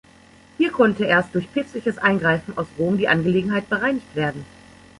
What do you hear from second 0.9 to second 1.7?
erst durch